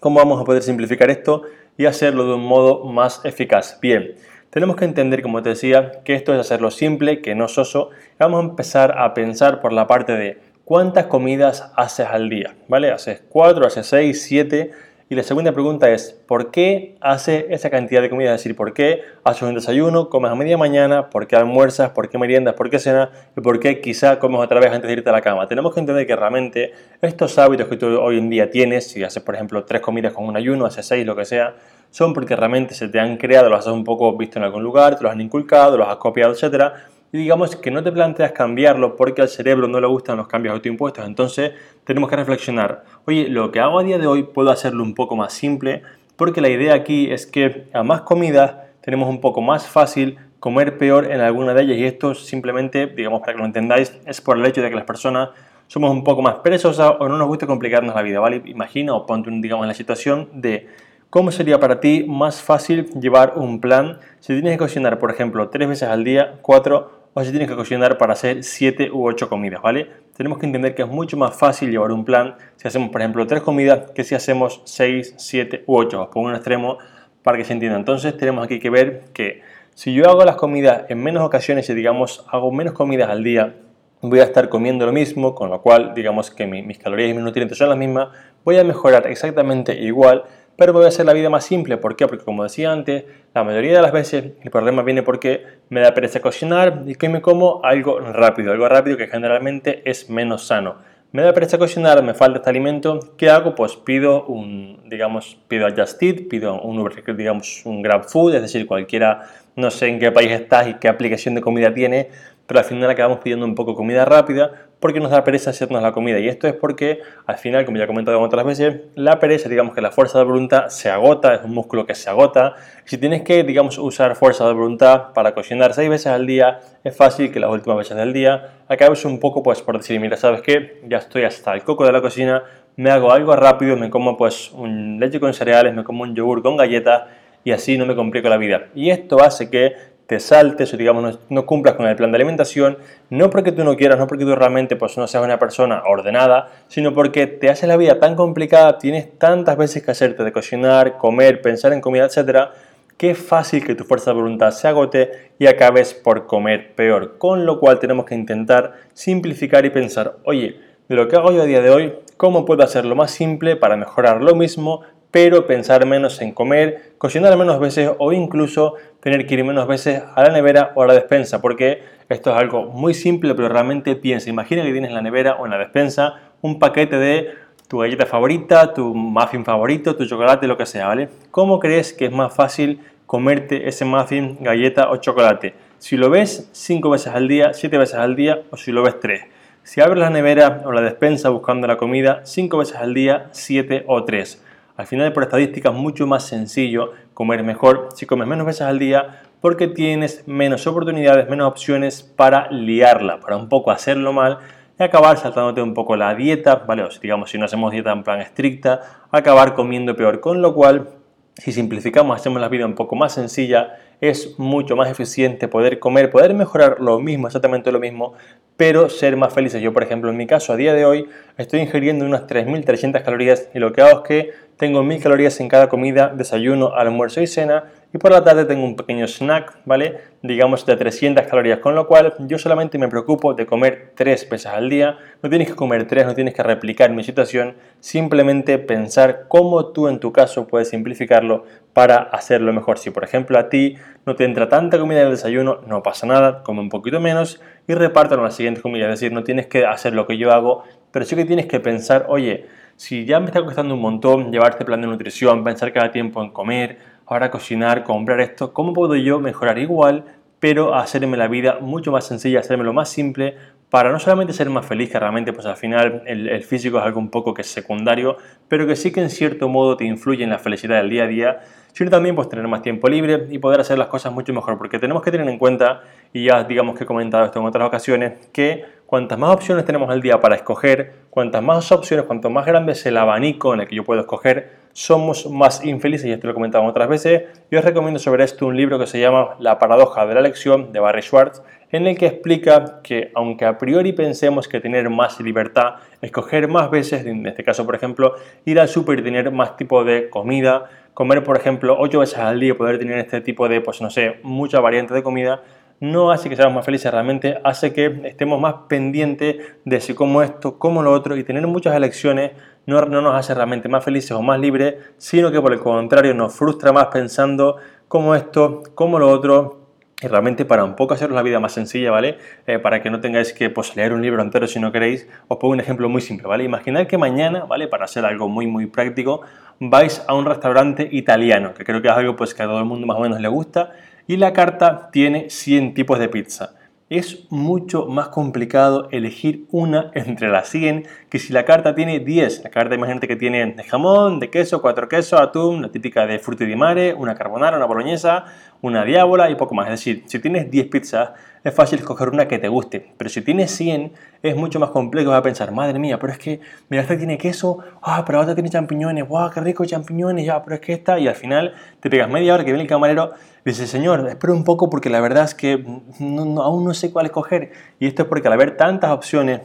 ¿Cómo 0.06 0.21
vamos 0.21 0.41
a 0.41 0.44
poder 0.44 0.62
simplificar 0.62 1.11
esto 1.11 1.43
y 1.77 1.87
hacerlo 1.87 2.28
de 2.28 2.34
un 2.34 2.44
modo 2.44 2.84
más 2.84 3.25
eficaz? 3.25 3.81
Bien, 3.81 4.15
tenemos 4.50 4.77
que 4.77 4.84
entender, 4.84 5.21
como 5.21 5.43
te 5.43 5.49
decía, 5.49 6.00
que 6.05 6.15
esto 6.15 6.33
es 6.33 6.39
hacerlo 6.39 6.71
simple, 6.71 7.21
que 7.21 7.34
no 7.34 7.49
soso. 7.49 7.91
Vamos 8.16 8.39
a 8.41 8.49
empezar 8.49 8.97
a 9.00 9.15
pensar 9.15 9.61
por 9.61 9.72
la 9.72 9.89
parte 9.89 10.12
de 10.12 10.39
cuántas 10.65 11.06
comidas 11.06 11.72
haces 11.75 12.06
al 12.06 12.31
día, 12.31 12.55
¿vale? 12.69 12.93
¿Haces 12.93 13.25
4, 13.28 13.66
haces 13.66 13.84
6, 13.89 14.22
7? 14.22 14.71
Y 15.09 15.15
la 15.15 15.22
segunda 15.22 15.53
pregunta 15.53 15.89
es, 15.91 16.21
¿por 16.27 16.50
qué 16.50 16.97
hace 17.00 17.47
esa 17.50 17.71
cantidad 17.71 18.03
de 18.03 18.11
comida? 18.11 18.34
Es 18.34 18.41
decir, 18.41 18.56
¿por 18.56 18.75
qué 18.75 19.03
haces 19.22 19.43
un 19.43 19.55
desayuno, 19.55 20.11
comes 20.11 20.33
a 20.33 20.34
media 20.34 20.59
mañana, 20.59 21.11
por 21.11 21.28
qué 21.28 21.37
almuerzas, 21.37 21.91
por 21.91 22.09
qué 22.09 22.19
meriendas, 22.19 22.55
por 22.55 22.71
qué 22.71 22.81
cenas 22.81 23.11
y 23.37 23.41
por 23.41 23.61
qué 23.61 23.81
quizá 23.81 24.19
comes 24.19 24.41
otra 24.41 24.59
vez 24.59 24.72
antes 24.72 24.89
de 24.89 24.95
irte 24.95 25.09
a 25.09 25.12
la 25.12 25.21
cama? 25.21 25.47
Tenemos 25.47 25.72
que 25.72 25.78
entender 25.78 26.09
que 26.09 26.16
realmente 26.16 26.72
estos 27.00 27.39
hábitos 27.39 27.69
que 27.69 27.77
tú 27.77 27.87
hoy 28.00 28.19
en 28.19 28.28
día 28.28 28.50
tienes, 28.50 28.89
si 28.89 29.05
haces 29.05 29.22
por 29.22 29.37
ejemplo 29.37 29.65
tres 29.65 29.81
comidas 29.81 30.12
con 30.12 30.25
un 30.25 30.37
ayuno, 30.37 30.66
haces 30.66 30.84
seis, 30.87 31.06
lo 31.06 31.15
que 31.15 31.25
sea, 31.25 31.55
son 31.91 32.12
porque 32.12 32.34
realmente 32.34 32.75
se 32.75 32.89
te 32.89 32.99
han 32.99 33.16
creado, 33.16 33.49
los 33.49 33.65
has 33.65 33.72
un 33.72 33.84
poco 33.84 34.16
visto 34.16 34.41
en 34.41 34.45
algún 34.45 34.65
lugar, 34.65 34.97
te 34.97 35.05
los 35.05 35.12
han 35.12 35.21
inculcado, 35.21 35.77
los 35.77 35.87
has 35.87 35.99
copiado, 35.99 36.33
etcétera 36.33 36.75
y 37.12 37.19
digamos 37.19 37.56
que 37.56 37.71
no 37.71 37.83
te 37.83 37.93
planteas 37.93 38.33
cambiarlo 38.33 38.97
porque 38.97 39.22
al 39.22 39.28
cerebro 39.28 39.69
no 39.69 39.81
le 39.81 39.87
gustan 39.87 40.17
los 40.17 40.28
cambios 40.28 40.55
autoimpuestos. 40.55 41.06
Entonces 41.06 41.53
tenemos 41.84 42.11
que 42.11 42.17
reflexionar, 42.17 42.84
oye, 43.06 43.28
lo 43.28 43.53
que 43.53 43.61
hago 43.61 43.78
a 43.78 43.84
día 43.84 43.99
de 43.99 44.06
hoy 44.06 44.25
puedo 44.25 44.50
hacerlo 44.50 44.83
un 44.83 44.94
poco 44.94 45.16
más 45.16 45.33
simple 45.33 45.83
porque 46.16 46.41
la 46.41 46.49
idea 46.49 46.75
aquí 46.75 47.11
es 47.11 47.27
que 47.27 47.69
a 47.72 47.83
más 47.83 48.03
comidas 48.03 48.56
tenemos 48.81 49.09
un 49.09 49.21
poco 49.21 49.43
más 49.43 49.66
fácil 49.66 50.19
comer 50.41 50.78
peor 50.78 51.11
en 51.11 51.21
alguna 51.21 51.55
de 51.55 51.62
ellas 51.62 51.77
y 51.78 51.84
esto 51.84 52.15
simplemente, 52.15 52.87
digamos 52.87 53.21
para 53.21 53.33
que 53.33 53.39
lo 53.39 53.45
entendáis, 53.45 53.93
es 54.06 54.21
por 54.21 54.39
el 54.39 54.47
hecho 54.47 54.62
de 54.62 54.71
que 54.71 54.77
las 54.77 54.84
personas 54.84 55.31
somos 55.66 55.91
un 55.91 56.05
poco 56.05 56.22
más 56.22 56.37
perezosas 56.37 56.95
o 57.00 57.09
no 57.09 57.19
nos 57.19 57.27
gusta 57.27 57.47
complicarnos 57.47 57.95
la 57.95 58.03
vida, 58.03 58.21
¿vale? 58.21 58.43
Imagina 58.47 58.95
o 58.95 59.05
ponte, 59.06 59.31
digamos, 59.31 59.65
en 59.65 59.69
la 59.69 59.75
situación 59.75 60.28
de 60.34 60.69
¿Cómo 61.09 61.31
sería 61.31 61.61
para 61.61 61.78
ti 61.78 62.05
más 62.09 62.43
fácil 62.43 62.91
llevar 63.00 63.34
un 63.37 63.61
plan 63.61 64.00
si 64.19 64.33
tienes 64.33 64.53
que 64.53 64.59
cocinar, 64.59 64.99
por 64.99 65.12
ejemplo, 65.12 65.49
tres 65.50 65.69
veces 65.69 65.89
al 65.89 66.03
día, 66.03 66.34
cuatro, 66.43 66.91
o 67.15 67.22
si 67.22 67.31
tienes 67.31 67.49
que 67.49 67.55
cocinar 67.55 67.97
para 67.97 68.12
hacer 68.12 68.43
siete 68.43 68.91
u 68.91 69.06
ocho 69.06 69.28
comidas, 69.28 69.62
¿vale? 69.62 69.89
Tenemos 70.16 70.39
que 70.39 70.47
entender 70.47 70.75
que 70.75 70.83
es 70.83 70.89
mucho 70.89 71.16
más 71.16 71.34
fácil 71.34 71.71
llevar 71.71 71.93
un 71.93 72.05
plan 72.05 72.34
si 72.56 72.66
hacemos, 72.66 72.91
por 72.91 73.00
ejemplo, 73.00 73.27
tres 73.27 73.41
comidas 73.41 73.93
que 73.93 74.03
si 74.03 74.15
hacemos 74.16 74.60
seis, 74.65 75.15
siete 75.16 75.63
u 75.66 75.77
ocho. 75.77 76.03
Os 76.03 76.09
pongo 76.09 76.27
un 76.27 76.34
extremo 76.34 76.78
para 77.22 77.39
que 77.39 77.45
se 77.45 77.53
entienda. 77.53 77.78
Entonces 77.78 78.16
tenemos 78.16 78.45
aquí 78.45 78.59
que 78.59 78.69
ver 78.69 79.04
que 79.15 79.42
si 79.75 79.95
yo 79.95 80.10
hago 80.10 80.25
las 80.25 80.36
comidas 80.36 80.86
en 80.89 81.03
menos 81.03 81.22
ocasiones 81.25 81.71
y 81.71 81.75
digamos 81.75 82.27
hago 82.28 82.51
menos 82.51 82.75
comidas 82.75 83.09
al 83.09 83.22
día, 83.22 83.54
voy 84.03 84.21
a 84.21 84.25
estar 84.25 84.48
comiendo 84.48 84.84
lo 84.84 84.92
mismo, 84.92 85.34
con 85.34 85.51
lo 85.51 85.63
cual 85.63 85.92
digamos 85.95 86.31
que 86.31 86.47
mis 86.47 86.78
calorías 86.78 87.10
y 87.10 87.15
mis 87.15 87.22
nutrientes 87.22 87.57
son 87.57 87.71
las 87.71 87.78
mismas, 87.78 88.09
voy 88.45 88.59
a 88.59 88.65
mejorar 88.65 89.07
exactamente 89.07 89.75
igual 89.81 90.25
pero 90.57 90.73
me 90.73 90.79
voy 90.79 90.87
a 90.87 90.89
hacer 90.89 91.07
la 91.07 91.13
vida 91.13 91.31
más 91.31 91.45
simple. 91.45 91.77
¿Por 91.77 91.97
qué? 91.97 92.07
Porque 92.07 92.25
como 92.25 92.43
decía 92.43 92.73
antes, 92.73 93.05
la 93.35 93.45
mayoría 93.45 93.77
de 93.77 93.83
las 93.83 93.93
veces 93.93 94.33
el 94.43 94.51
problema 94.51 94.83
viene 94.83 95.03
porque 95.03 95.45
me 95.69 95.81
da 95.81 95.95
pereza 95.95 96.21
cocinar 96.21 96.83
y 96.87 96.95
que 96.95 97.09
me 97.09 97.21
como 97.21 97.61
algo 97.63 98.01
rápido, 98.01 98.53
algo 98.53 98.69
rápido 98.69 98.97
que 98.97 99.09
generalmente 99.09 99.83
es 99.89 100.09
menos 100.11 100.47
sano. 100.47 100.77
Me 101.13 101.23
da 101.23 101.33
pereza 101.33 101.57
cocinar, 101.57 102.03
me 102.03 102.15
falta 102.15 102.39
este 102.39 102.51
alimento, 102.51 102.99
¿qué 103.17 103.31
hago? 103.31 103.55
Pues 103.55 103.77
pido 103.77 104.27
un, 104.27 104.81
digamos, 104.87 105.39
pido 105.49 105.67
a 105.67 105.71
Just 105.71 106.03
Eat, 106.03 106.29
pido 106.29 106.61
un 106.61 106.91
digamos, 107.17 107.63
un 107.65 107.81
Grab 107.81 108.05
Food, 108.05 108.35
es 108.35 108.43
decir, 108.43 108.67
cualquiera, 108.67 109.23
no 109.55 109.71
sé 109.71 109.87
en 109.87 109.99
qué 109.99 110.11
país 110.11 110.33
estás 110.33 110.69
y 110.69 110.75
qué 110.75 110.89
aplicación 110.89 111.35
de 111.35 111.41
comida 111.41 111.73
tiene, 111.73 112.11
pero 112.47 112.61
al 112.61 112.67
final 112.67 112.91
acabamos 112.91 113.21
pidiendo 113.21 113.47
un 113.47 113.55
poco 113.55 113.75
comida 113.75 114.05
rápida 114.05 114.66
porque 114.81 115.01
nos 115.01 115.11
da 115.11 115.25
pereza 115.25 115.51
hacernos 115.51 115.83
la 115.83 115.93
comida. 115.93 116.19
Y 116.19 116.28
esto 116.28 116.47
es 116.47 116.55
porque 116.55 117.01
al 117.27 117.37
final, 117.37 117.65
como 117.65 117.78
ya 117.78 117.84
he 117.84 117.87
comentado 117.87 118.21
otras 118.21 118.45
veces, 118.45 118.77
la 118.95 119.19
pereza, 119.19 119.49
digamos 119.49 119.75
que 119.75 119.81
la 119.81 119.91
fuerza 119.91 120.19
de 120.19 120.25
voluntad 120.25 120.69
se 120.69 120.91
agota, 120.91 121.34
es 121.34 121.43
un 121.43 121.53
músculo 121.53 121.87
que 121.87 121.95
se 121.95 122.11
agota. 122.11 122.55
Si 122.84 122.99
tienes 122.99 123.23
que, 123.23 123.43
digamos, 123.43 123.78
usar 123.78 124.17
fuerza 124.17 124.47
de 124.47 124.53
voluntad 124.53 125.13
para 125.15 125.34
cocinar 125.34 125.73
seis 125.73 125.89
veces 125.89 126.09
al 126.09 126.27
día, 126.27 126.61
es 126.84 126.97
fácil 126.97 127.33
que 127.33 127.41
las 127.41 127.51
últimas 127.51 127.78
veces 127.78 127.97
del 127.97 128.13
día 128.13 128.51
acabes 128.69 129.05
un 129.05 129.19
poco 129.19 129.43
pues 129.43 129.63
por 129.63 129.78
decir, 129.78 129.99
mira, 130.01 130.17
¿sabes 130.17 130.43
qué? 130.43 130.83
Ya 130.89 130.99
estoy 130.99 131.25
hasta 131.25 131.55
el 131.55 131.63
coco 131.63 131.87
de 131.87 131.93
la 131.93 132.03
cocina, 132.03 132.43
me 132.77 132.91
hago 132.91 133.13
algo 133.13 133.34
rápido, 133.34 133.77
me 133.77 133.89
como 133.91 134.17
pues 134.17 134.53
un 134.53 135.01
leche 135.01 135.19
con 135.19 135.33
cereales, 135.33 135.75
me 135.75 135.84
como 135.84 136.03
un 136.03 136.15
yogur 136.15 136.43
con 136.43 136.57
galletas 136.57 137.05
y 137.43 137.53
así 137.53 137.79
no 137.79 137.87
me 137.87 137.95
complico 137.95 138.29
la 138.29 138.37
vida. 138.37 138.67
Y 138.75 138.91
esto 138.91 139.22
hace 139.22 139.49
que 139.49 139.96
te 140.07 140.21
saltes 140.21 140.73
o 140.73 140.77
digamos 140.77 141.19
no, 141.29 141.47
cumplas 141.47 141.75
con 141.75 141.87
el 141.87 141.97
plan 141.97 142.13
de 142.13 142.17
alimentación, 142.17 142.79
no 143.11 143.31
porque 143.31 143.53
tú 143.53 143.65
no 143.65 143.77
quieras, 143.77 143.99
no 143.99 144.07
porque 144.07 144.25
tú 144.25 144.35
realmente 144.35 144.77
pues 144.77 144.97
no 144.97 145.07
seas 145.07 145.25
una 145.25 145.39
persona 145.39 145.83
ordenada, 145.87 146.51
sino 146.69 146.95
porque 146.95 147.27
te 147.27 147.51
hace 147.51 147.67
la 147.67 147.77
vida 147.77 147.99
tan 147.99 148.15
complicada, 148.15 148.79
tienes 148.79 149.19
tantas 149.19 149.57
veces 149.57 149.83
que 149.83 149.91
hacerte 149.91 150.25
de 150.25 150.33
cocinar, 150.33 150.97
comer, 150.97 151.43
pensar 151.43 151.73
en 151.73 151.81
comida, 151.81 152.07
etcétera, 152.07 152.53
que 152.97 153.11
es 153.11 153.19
fácil 153.19 153.65
que 153.65 153.75
tu 153.75 153.85
fuerza 153.85 154.13
de 154.13 154.21
voluntad 154.21 154.53
se 154.53 154.69
agote 154.69 155.33
y 155.39 155.47
acabes 155.47 155.93
por 155.93 156.27
comer 156.27 156.75
peor. 156.75 157.19
Con 157.19 157.45
lo 157.45 157.61
cual 157.61 157.79
tenemos 157.79 158.07
que 158.07 158.15
intentar 158.15 158.75
simplificar 158.95 159.67
y 159.67 159.71
pensar, 159.71 160.17
oye, 160.25 160.61
de 160.89 160.95
lo 160.95 161.09
que 161.09 161.17
hago 161.17 161.33
yo 161.33 161.43
a 161.43 161.47
día 161.47 161.61
de 161.61 161.71
hoy, 161.71 161.95
¿cómo 162.17 162.45
puedo 162.45 162.63
hacerlo 162.63 162.95
más 162.95 163.11
simple 163.11 163.57
para 163.57 163.77
mejorar 163.77 164.23
lo 164.23 164.35
mismo, 164.35 164.83
pero 165.16 165.47
pensar 165.47 165.86
menos 165.86 166.21
en 166.21 166.33
comer, 166.33 166.92
cocinar 166.98 167.34
menos 167.39 167.59
veces 167.59 167.91
o 167.97 168.13
incluso 168.13 168.74
tener 169.01 169.27
que 169.27 169.33
ir 169.33 169.45
menos 169.45 169.66
veces 169.66 170.03
a 170.15 170.22
la 170.22 170.28
nevera 170.28 170.72
o 170.74 170.83
a 170.83 170.86
la 170.86 170.92
despensa, 170.92 171.41
porque 171.41 171.83
esto 172.10 172.33
es 172.33 172.36
algo 172.36 172.65
muy 172.66 172.92
simple, 172.92 173.34
pero 173.34 173.48
realmente 173.48 173.97
piensa, 173.97 174.28
imagina 174.28 174.63
que 174.63 174.72
tienes 174.72 174.91
en 174.91 174.95
la 174.95 175.01
nevera 175.01 175.36
o 175.36 175.47
en 175.47 175.53
la 175.53 175.59
despensa 175.59 176.16
un 176.42 176.59
paquete 176.59 176.98
de 176.98 177.30
tu 177.66 177.78
galleta 177.78 178.04
favorita, 178.04 178.74
tu 178.74 178.95
muffin 178.95 179.42
favorito, 179.42 179.97
tu 179.97 180.04
chocolate, 180.04 180.47
lo 180.47 180.59
que 180.59 180.66
sea, 180.66 180.89
¿vale? 180.89 181.09
¿Cómo 181.30 181.60
crees 181.60 181.95
que 181.95 182.04
es 182.04 182.12
más 182.12 182.34
fácil 182.34 182.80
comerte 183.07 183.69
ese 183.69 183.86
muffin, 183.86 184.36
galleta 184.41 184.91
o 184.91 184.98
chocolate? 184.98 185.54
Si 185.78 185.97
lo 185.97 186.10
ves 186.10 186.51
5 186.53 186.91
veces 186.91 187.15
al 187.15 187.27
día, 187.27 187.54
7 187.54 187.78
veces 187.78 187.95
al 187.95 188.16
día 188.16 188.42
o 188.51 188.59
si 188.59 188.71
lo 188.71 188.83
ves 188.83 189.01
3. 189.01 189.22
Si 189.62 189.80
abres 189.80 189.98
la 189.98 190.10
nevera 190.10 190.60
o 190.66 190.72
la 190.72 190.83
despensa 190.83 191.30
buscando 191.30 191.66
la 191.66 191.78
comida 191.78 192.21
5 192.24 192.59
veces 192.59 192.77
al 192.77 192.92
día, 192.92 193.28
7 193.30 193.84
o 193.86 194.04
3. 194.04 194.42
Al 194.77 194.87
final, 194.87 195.13
por 195.13 195.23
estadística, 195.23 195.71
es 195.71 195.75
mucho 195.75 196.07
más 196.07 196.27
sencillo 196.27 196.93
comer 197.15 197.43
mejor 197.43 197.89
si 197.95 198.05
comes 198.05 198.28
menos 198.28 198.47
veces 198.47 198.63
al 198.63 198.78
día 198.78 199.23
porque 199.41 199.69
tienes 199.69 200.27
menos 200.27 200.67
oportunidades, 200.67 201.28
menos 201.31 201.49
opciones 201.49 202.03
para 202.03 202.51
liarla, 202.51 203.21
para 203.21 203.37
un 203.37 203.49
poco 203.49 203.71
hacerlo 203.71 204.13
mal 204.13 204.39
y 204.78 204.83
acabar 204.83 205.17
saltándote 205.17 205.63
un 205.63 205.73
poco 205.73 205.97
la 205.97 206.15
dieta, 206.15 206.57
¿vale? 206.57 206.83
O 206.83 206.89
digamos, 207.01 207.31
si 207.31 207.39
no 207.39 207.47
hacemos 207.47 207.73
dieta 207.73 207.93
en 207.93 208.03
plan 208.03 208.21
estricta, 208.21 208.83
acabar 209.11 209.55
comiendo 209.55 209.97
peor. 209.97 210.21
Con 210.21 210.43
lo 210.43 210.55
cual, 210.55 210.89
si 211.37 211.53
simplificamos, 211.53 212.15
hacemos 212.15 212.41
la 212.41 212.49
vida 212.49 212.67
un 212.67 212.75
poco 212.75 212.97
más 212.97 213.15
sencilla, 213.15 213.79
es 214.01 214.39
mucho 214.39 214.77
más 214.77 214.91
eficiente 214.91 215.48
poder 215.48 215.78
comer, 215.78 216.10
poder 216.10 216.34
mejorar 216.34 216.78
lo 216.81 217.01
mismo, 217.01 217.27
exactamente 217.27 217.72
lo 217.72 217.81
mismo, 217.81 218.15
pero 218.57 218.89
ser 218.89 219.16
más 219.16 219.33
felices. 219.33 219.63
Yo, 219.63 219.72
por 219.72 219.83
ejemplo, 219.83 220.10
en 220.10 220.16
mi 220.16 220.27
caso, 220.27 220.53
a 220.53 220.57
día 220.57 220.75
de 220.75 220.84
hoy, 220.84 221.09
estoy 221.37 221.60
ingiriendo 221.60 222.04
unas 222.04 222.27
3.300 222.27 223.03
calorías 223.03 223.48
y 223.54 223.59
lo 223.59 223.72
que 223.72 223.83
hago 223.83 224.03
es 224.03 224.09
que 224.09 224.31
tengo 224.57 224.83
1000 224.83 225.03
calorías 225.03 225.41
en 225.41 225.48
cada 225.48 225.69
comida, 225.69 226.13
desayuno, 226.15 226.75
almuerzo 226.75 227.21
y 227.21 227.27
cena 227.27 227.65
y 227.97 227.98
por 227.98 228.10
la 228.10 228.22
tarde 228.22 228.45
tengo 228.45 228.63
un 228.63 228.77
pequeño 228.77 229.07
snack, 229.07 229.60
¿vale? 229.65 229.97
Digamos 230.21 230.66
de 230.66 230.77
300 230.77 231.27
calorías, 231.27 231.60
con 231.60 231.75
lo 231.75 231.87
cual 231.87 232.13
yo 232.19 232.39
solamente 232.39 232.77
me 232.77 232.89
preocupo 232.89 233.33
de 233.33 233.47
comer 233.47 233.93
3 233.95 234.28
veces 234.28 234.53
al 234.53 234.69
día, 234.69 234.98
no 235.22 235.31
tienes 235.31 235.48
que 235.48 235.54
comer 235.54 235.87
3, 235.87 236.04
no 236.04 236.15
tienes 236.15 236.34
que 236.34 236.43
replicar 236.43 236.91
mi 236.91 237.03
situación, 237.03 237.54
simplemente 237.81 238.59
pensar 238.59 239.25
cómo 239.28 239.69
tú 239.72 239.89
en 239.89 239.98
tu 239.98 240.13
caso 240.13 240.47
puedes 240.47 240.69
simplificarlo 240.69 241.45
para 241.72 241.97
hacerlo 241.97 242.53
mejor. 242.53 242.77
Si 242.77 242.91
por 242.91 243.03
ejemplo 243.03 243.39
a 243.39 243.48
ti 243.48 243.78
no 244.04 244.15
te 244.15 244.25
entra 244.25 244.51
tanta 244.51 244.78
comida 244.78 245.01
en 245.01 245.07
el 245.07 245.13
desayuno, 245.13 245.63
no 245.66 245.83
pasa 245.83 246.07
nada, 246.07 246.43
come 246.43 246.60
un 246.60 246.69
poquito 246.69 247.01
menos 247.01 247.41
y 247.66 247.72
repártelo 247.72 248.21
en 248.21 248.27
las 248.27 248.37
siguientes 248.37 248.63
comidas, 248.63 248.93
es 248.93 249.01
decir, 249.01 249.15
no 249.15 249.25
tienes 249.25 249.47
que 249.47 249.65
hacer 249.65 249.95
lo 249.95 250.07
que 250.07 250.19
yo 250.19 250.33
hago, 250.33 250.65
pero 250.91 251.07
sí 251.07 251.16
que 251.16 251.25
tienes 251.25 251.47
que 251.47 251.60
pensar, 251.60 252.04
oye, 252.10 252.45
si 252.77 253.07
ya 253.07 253.21
me 253.21 253.27
está 253.27 253.43
costando 253.43 253.72
un 253.72 253.81
montón 253.81 254.31
llevar 254.31 254.51
este 254.51 254.66
plan 254.66 254.83
de 254.83 254.87
nutrición, 254.87 255.43
pensar 255.45 255.72
cada 255.72 255.91
tiempo 255.91 256.23
en 256.23 256.28
comer, 256.28 256.96
ahora 257.07 257.31
cocinar, 257.31 257.85
comprar 257.85 258.21
esto, 258.21 258.53
¿cómo 258.53 258.73
puedo 258.73 258.97
yo 258.97 259.21
mejorar 259.21 259.59
igual, 259.59 260.05
pero 260.41 260.75
hacerme 260.75 261.17
la 261.17 261.29
vida 261.29 261.59
mucho 261.61 261.93
más 261.93 262.05
sencilla, 262.05 262.41
hacerme 262.41 262.64
lo 262.64 262.73
más 262.73 262.88
simple 262.88 263.37
para 263.71 263.90
no 263.90 263.99
solamente 263.99 264.33
ser 264.33 264.49
más 264.49 264.64
feliz, 264.64 264.90
que 264.90 264.99
realmente 264.99 265.33
pues 265.33 265.47
al 265.47 265.57
final 265.57 266.02
el, 266.07 266.42
físico 266.45 266.78
es 266.78 266.85
algo 266.85 267.00
un 267.00 267.11
poco 267.11 267.35
que 267.35 267.42
es 267.42 267.49
secundario, 267.49 268.16
pero 268.49 268.66
que 268.66 268.76
sí 268.76 268.92
que 268.92 269.00
en 269.00 269.11
cierto 269.11 269.49
modo 269.49 269.76
te 269.76 269.85
influye 269.85 270.23
en 270.23 270.30
la 270.30 270.38
felicidad 270.38 270.76
del 270.76 270.90
día 270.90 271.04
a 271.04 271.07
día, 271.07 271.40
sino 271.73 271.90
también 271.90 272.14
pues 272.14 272.28
tener 272.28 272.47
más 272.49 272.62
tiempo 272.62 272.88
libre 272.88 273.26
y 273.28 273.38
poder 273.38 273.61
hacer 273.61 273.76
las 273.76 273.88
cosas 273.88 274.12
mucho 274.12 274.33
mejor, 274.33 274.57
porque 274.57 274.78
tenemos 274.78 275.02
que 275.02 275.11
tener 275.11 275.28
en 275.28 275.37
cuenta, 275.37 275.83
y 276.12 276.25
ya 276.25 276.45
digamos 276.45 276.78
que 276.78 276.85
he 276.85 276.87
comentado 276.87 277.25
esto 277.25 277.40
en 277.40 277.47
otras 277.47 277.66
ocasiones, 277.66 278.12
que 278.33 278.64
cuantas 278.87 279.18
más 279.18 279.35
opciones 279.35 279.64
tenemos 279.64 279.90
al 279.90 280.00
día 280.00 280.21
para 280.21 280.37
escoger, 280.37 280.95
cuantas 281.11 281.42
más 281.42 281.71
opciones, 281.73 282.07
cuanto 282.07 282.30
más 282.30 282.47
grande 282.47 282.73
es 282.73 282.87
el 282.87 282.97
abanico 282.97 283.52
en 283.52 283.61
el 283.61 283.69
que 283.69 283.75
yo 283.75 283.85
puedo 283.85 284.00
escoger, 284.00 284.66
somos 284.73 285.28
más 285.30 285.64
infelices, 285.64 286.07
y 286.07 286.12
esto 286.12 286.26
lo 286.26 286.33
he 286.33 286.35
comentado 286.35 286.62
otras 286.64 286.88
veces. 286.88 287.25
Yo 287.50 287.59
os 287.59 287.64
recomiendo 287.64 287.99
sobre 287.99 288.25
esto 288.25 288.47
un 288.47 288.57
libro 288.57 288.78
que 288.78 288.87
se 288.87 289.00
llama 289.00 289.35
La 289.38 289.59
paradoja 289.59 290.07
de 290.07 290.14
la 290.14 290.21
elección 290.21 290.71
de 290.73 290.80
Barry 290.80 291.02
Schwartz, 291.02 291.42
en 291.73 291.87
el 291.87 291.99
que 291.99 292.07
explica 292.07 292.80
que 292.83 293.11
aunque 293.14 293.45
a 293.45 293.59
priori 293.59 293.92
pensemos 293.92 294.49
que 294.49 294.61
tener 294.61 294.88
más 294.90 295.21
libertad, 295.21 295.76
escoger 296.00 296.49
más 296.49 296.71
veces, 296.71 297.04
en 297.07 297.26
este 297.26 297.45
caso 297.45 297.66
por 297.66 297.75
ejemplo, 297.75 298.14
ir 298.45 298.61
al 298.61 298.68
súper 298.68 299.00
y 299.00 299.02
tener 299.02 299.30
más 299.33 299.57
tipo 299.57 299.85
de 299.85 300.09
comida, 300.09 300.71
comer 300.95 301.25
por 301.25 301.37
ejemplo 301.37 301.76
8 301.78 301.99
veces 301.99 302.18
al 302.18 302.40
día, 302.40 302.57
poder 302.57 302.78
tener 302.78 302.99
este 302.99 303.21
tipo 303.21 303.49
de, 303.49 303.61
pues 303.61 303.80
no 303.83 303.90
sé, 303.90 304.18
mucha 304.23 304.61
variante 304.61 304.95
de 304.95 305.02
comida, 305.02 305.42
no 305.80 306.11
hace 306.11 306.30
que 306.30 306.37
seamos 306.37 306.54
más 306.54 306.64
felices, 306.64 306.90
realmente 306.90 307.38
hace 307.45 307.73
que 307.73 308.00
estemos 308.04 308.40
más 308.40 308.54
pendientes 308.69 309.37
de 309.64 309.80
si 309.80 309.92
como 309.92 310.23
esto, 310.23 310.59
como 310.59 310.83
lo 310.83 310.92
otro 310.92 311.16
y 311.16 311.25
tener 311.25 311.47
muchas 311.47 311.75
elecciones 311.76 312.33
no, 312.64 312.80
no 312.87 313.02
nos 313.02 313.14
hace 313.14 313.35
realmente 313.35 313.69
más 313.69 313.85
felices 313.85 314.12
o 314.12 314.23
más 314.23 314.40
libres, 314.40 314.76
sino 314.97 315.30
que 315.30 315.40
por 315.40 315.52
el 315.52 315.61
contrario 315.61 316.14
nos 316.14 316.35
frustra 316.35 316.73
más 316.73 316.87
pensando 316.87 317.57
como 317.88 318.14
esto, 318.14 318.62
como 318.75 318.99
lo 318.99 319.11
otro 319.11 319.65
realmente 320.09 320.45
para 320.45 320.64
un 320.64 320.76
poco 320.76 320.95
haceros 320.95 321.14
la 321.14 321.23
vida 321.23 321.41
más 321.41 321.53
sencilla, 321.53 321.91
¿vale? 321.91 322.19
Eh, 322.47 322.59
para 322.59 322.83
que 322.83 322.91
no 322.91 323.00
tengáis 323.00 323.33
que 323.33 323.50
pues, 323.50 323.76
leer 323.76 323.93
un 323.93 324.03
libro 324.03 324.23
entero 324.23 324.47
si 324.47 324.61
no 324.61 324.73
queréis, 324.73 325.09
os 325.29 325.38
pongo 325.38 325.53
un 325.53 325.61
ejemplo 325.61 325.88
muy 325.88 326.00
simple, 326.00 326.29
¿vale? 326.29 326.45
Imaginad 326.45 326.87
que 326.87 326.99
mañana, 326.99 327.45
¿vale? 327.45 327.69
Para 327.69 327.85
hacer 327.85 328.05
algo 328.05 328.29
muy, 328.29 328.47
muy 328.47 328.67
práctico, 328.67 329.23
vais 329.61 330.05
a 330.07 330.15
un 330.15 330.25
restaurante 330.25 330.89
italiano, 330.93 331.55
que 331.55 331.65
creo 331.65 331.83
que 331.83 331.89
es 331.89 331.95
algo 331.95 332.17
pues, 332.17 332.35
que 332.35 332.43
a 332.43 332.47
todo 332.47 332.59
el 332.59 332.65
mundo 332.65 332.87
más 332.87 332.97
o 332.97 333.01
menos 333.01 333.21
le 333.21 333.29
gusta, 333.29 333.73
y 334.07 334.17
la 334.17 334.33
carta 334.33 334.91
tiene 334.93 335.31
100 335.31 335.75
tipos 335.75 335.99
de 335.99 336.09
pizza. 336.09 336.55
Es 336.88 337.26
mucho 337.31 337.87
más 337.87 338.11
complicado 338.11 338.87
elegir 338.93 339.45
una 339.50 339.90
entre 339.95 340.28
las 340.28 340.49
100 340.50 340.87
que 341.11 341.19
si 341.19 341.33
la 341.33 341.45
carta 341.45 341.75
tiene 341.75 341.99
10. 341.99 342.45
La 342.45 342.50
carta, 342.50 342.76
imagínate 342.76 343.09
que 343.09 343.16
tiene 343.16 343.57
jamón, 343.64 344.21
de 344.21 344.31
queso, 344.31 344.62
cuatro 344.62 344.88
quesos, 344.88 345.21
atún, 345.21 345.57
una 345.57 345.73
típica 345.73 346.07
de 346.07 346.21
frutti 346.21 346.47
di 346.47 346.55
mare, 346.55 346.95
una 346.95 347.16
carbonara, 347.16 347.57
una 347.57 347.66
boloñesa, 347.66 348.26
una 348.62 348.85
diábola 348.85 349.31
y 349.31 349.35
poco 349.35 349.57
más. 349.57 349.66
Es 349.66 349.81
decir, 349.81 350.05
si 350.07 350.21
tienes 350.21 350.49
10 350.49 350.69
pizzas, 350.69 351.11
es 351.49 351.55
fácil 351.55 351.79
escoger 351.79 352.09
una 352.09 352.26
que 352.26 352.38
te 352.38 352.49
guste. 352.49 352.93
Pero 352.99 353.09
si 353.09 353.23
tienes 353.23 353.53
100, 353.53 353.93
es 354.21 354.35
mucho 354.35 354.59
más 354.59 354.71
complejo. 354.71 355.11
Vas 355.11 355.21
a 355.21 355.23
pensar, 355.23 355.53
madre 355.53 355.79
mía, 355.79 355.97
pero 356.00 356.12
es 356.12 356.19
que, 356.19 356.41
mira, 356.69 356.83
esta 356.83 356.99
tiene 356.99 357.17
queso, 357.17 357.59
ah, 357.83 358.05
pero 358.05 358.21
esta 358.21 358.35
tiene 358.35 358.50
champiñones, 358.50 359.07
guau, 359.07 359.31
qué 359.31 359.41
rico 359.41 359.65
champiñones, 359.65 360.26
ya, 360.26 360.43
pero 360.43 360.57
es 360.57 360.61
que 360.61 360.73
esta, 360.73 360.99
y 360.99 361.07
al 361.07 361.15
final 361.15 361.55
te 361.79 361.88
pegas 361.88 362.11
media 362.11 362.35
hora 362.35 362.45
que 362.45 362.50
viene 362.50 362.62
el 362.62 362.69
camarero 362.69 363.12
Dice, 363.45 363.69
Señor, 363.69 364.09
espero 364.09 364.33
un 364.33 364.43
poco 364.43 364.69
porque 364.69 364.91
la 364.91 365.00
verdad 365.00 365.23
es 365.23 365.37
que 365.37 365.53
aún 366.00 366.65
no 366.65 366.75
sé 366.75 366.91
cuál 366.91 367.07
escoger. 367.07 367.53
Y 367.79 367.87
esto 367.87 368.03
es 368.03 368.09
porque 368.09 368.26
al 368.26 368.35
haber 368.35 368.57
tantas 368.57 368.91
opciones 368.91 369.43